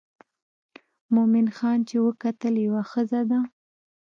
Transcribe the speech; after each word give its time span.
مومن 1.13 1.47
خان 1.57 1.79
چې 1.89 1.95
وکتل 2.07 2.53
یوه 2.67 2.83
ښځه 2.91 3.21
ده. 3.29 3.39